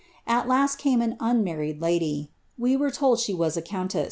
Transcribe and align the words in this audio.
Al 0.25 0.45
last 0.45 0.77
came 0.79 0.99
an 0.99 1.15
unmarried 1.19 1.79
lady, 1.79 2.31
(we 2.57 2.75
were 2.75 2.89
told 2.89 3.19
she 3.19 3.35
was 3.35 3.55
a 3.55 3.61
covn 3.61 3.87
ii? 3.93 3.99